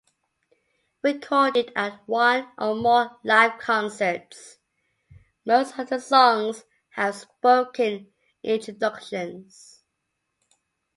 [1.03, 4.57] Recorded at one or more live concerts,
[5.45, 6.63] most of the songs
[6.95, 8.11] have spoken
[8.41, 9.83] introductions.